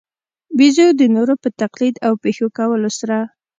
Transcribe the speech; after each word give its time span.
بېزو 0.57 0.87
د 0.99 1.01
نورو 1.15 1.33
په 1.43 1.49
تقلید 1.61 1.95
او 2.07 2.13
پېښو 2.23 2.47
کولو 2.57 2.89
سره. 2.99 3.17